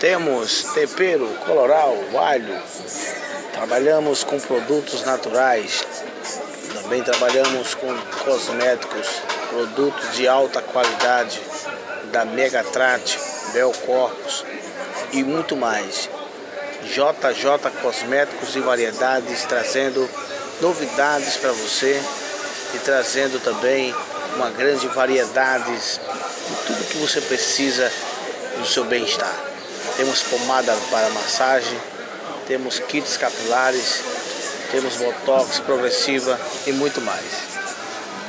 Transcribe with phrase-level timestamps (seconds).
[0.00, 2.60] Temos tempero, coloral, alho.
[3.52, 5.82] Trabalhamos com produtos naturais.
[6.74, 9.08] Também trabalhamos com cosméticos,
[9.48, 11.40] produtos de alta qualidade
[12.12, 13.18] da Megatrat,
[13.52, 14.44] Belcorpus
[15.12, 16.08] e muito mais.
[16.84, 20.08] JJ Cosméticos e Variedades trazendo
[20.60, 22.00] novidades para você
[22.74, 23.94] e trazendo também
[24.36, 27.92] uma grande variedade de tudo que você precisa
[28.58, 29.34] do seu bem-estar.
[29.96, 31.78] Temos pomada para massagem,
[32.46, 34.02] temos kits capilares,
[34.70, 37.55] temos botox progressiva e muito mais.